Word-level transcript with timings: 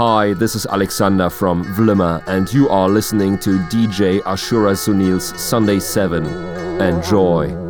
Hi, 0.00 0.32
this 0.32 0.54
is 0.54 0.64
Alexander 0.64 1.28
from 1.28 1.62
Vlimmer, 1.74 2.26
and 2.26 2.50
you 2.54 2.70
are 2.70 2.88
listening 2.88 3.36
to 3.40 3.58
DJ 3.68 4.22
Asura 4.24 4.72
Sunil's 4.72 5.38
Sunday 5.38 5.78
7. 5.78 6.24
Enjoy. 6.80 7.69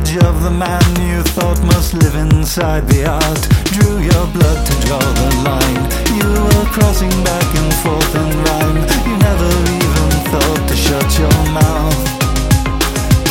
image 0.00 0.24
of 0.24 0.42
the 0.42 0.50
man 0.50 0.82
you 1.08 1.22
thought 1.34 1.60
must 1.62 1.94
live 1.94 2.14
inside 2.14 2.86
the 2.88 3.04
art 3.04 3.42
drew 3.74 3.98
your 3.98 4.26
blood 4.32 4.66
to 4.66 4.74
draw 4.86 4.98
the 5.20 5.30
line. 5.44 5.82
You 6.16 6.28
were 6.44 6.68
crossing 6.72 7.12
back 7.24 7.48
and 7.60 7.72
forth 7.82 8.14
in 8.14 8.30
rhyme. 8.44 8.78
You 9.06 9.16
never 9.18 9.50
even 9.76 10.10
thought 10.30 10.62
to 10.68 10.76
shut 10.76 11.08
your 11.18 11.38
mouth. 11.52 12.00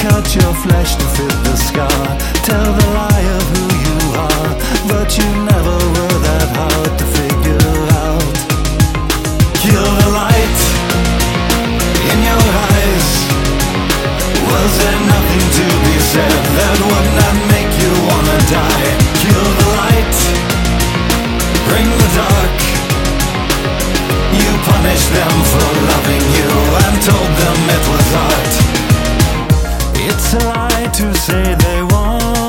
Cut 0.03 0.25
your 0.35 0.53
flesh 0.65 0.95
to 0.95 1.05
fit 1.15 1.35
the 1.47 1.55
scar. 1.55 2.01
Tell 2.45 2.69
the 2.79 2.87
lie 2.99 3.27
of 3.37 3.43
who 3.53 3.65
you 3.85 3.97
are, 4.29 4.51
but 4.91 5.09
you 5.17 5.27
never 5.51 5.77
were 5.95 6.17
that 6.27 6.49
hard 6.59 6.93
to 6.99 7.05
figure 7.17 7.79
out. 8.03 8.35
Kill 9.63 9.89
the 10.01 10.09
light 10.21 10.59
in 12.11 12.17
your 12.29 12.43
eyes. 12.69 13.09
Was 14.49 14.71
there 14.81 15.01
nothing 15.13 15.45
to 15.57 15.78
that 16.13 16.77
would 16.89 17.09
not 17.21 17.35
make 17.53 17.71
you 17.77 17.91
wanna 18.09 18.37
die. 18.49 18.89
Kill 19.21 19.45
the 19.59 19.67
light, 19.77 20.17
bring 21.69 21.85
the 21.85 22.09
dark. 22.17 22.57
You 24.33 24.49
them 25.13 25.35
for 25.51 25.69
loving 25.91 26.25
you 26.37 26.49
and 26.83 26.95
told 27.09 27.31
them 27.41 27.59
it 27.77 27.83
was 27.91 28.07
art. 28.27 28.53
It's 30.07 30.33
a 30.33 30.41
lie 30.49 30.89
to 30.99 31.13
say 31.15 31.55
they 31.55 31.81
won't. 31.83 32.48